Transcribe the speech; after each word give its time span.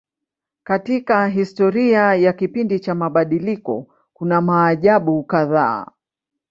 Katika 0.63 1.27
historia 1.27 2.13
ya 2.15 2.33
kipindi 2.33 2.79
cha 2.79 2.95
mabadiliko 2.95 3.87
kuna 4.13 4.41
maajabu 4.41 5.23
kadhaa. 5.23 5.87